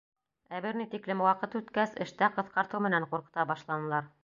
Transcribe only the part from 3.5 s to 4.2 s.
башланылар.